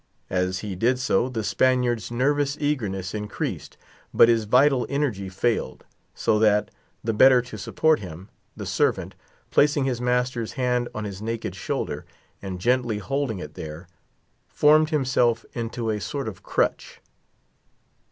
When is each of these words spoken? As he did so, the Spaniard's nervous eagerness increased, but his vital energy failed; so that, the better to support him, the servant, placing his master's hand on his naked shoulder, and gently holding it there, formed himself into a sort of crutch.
As 0.31 0.61
he 0.61 0.73
did 0.75 0.97
so, 0.97 1.29
the 1.29 1.43
Spaniard's 1.43 2.09
nervous 2.09 2.57
eagerness 2.59 3.13
increased, 3.13 3.77
but 4.11 4.29
his 4.29 4.45
vital 4.45 4.87
energy 4.89 5.29
failed; 5.29 5.85
so 6.15 6.39
that, 6.39 6.71
the 7.03 7.13
better 7.13 7.39
to 7.43 7.55
support 7.55 7.99
him, 7.99 8.27
the 8.57 8.65
servant, 8.65 9.13
placing 9.51 9.83
his 9.85 10.01
master's 10.01 10.53
hand 10.53 10.89
on 10.95 11.03
his 11.03 11.21
naked 11.21 11.53
shoulder, 11.55 12.03
and 12.41 12.59
gently 12.59 12.97
holding 12.97 13.37
it 13.37 13.53
there, 13.53 13.87
formed 14.47 14.89
himself 14.89 15.45
into 15.53 15.91
a 15.91 16.01
sort 16.01 16.27
of 16.27 16.41
crutch. 16.41 16.99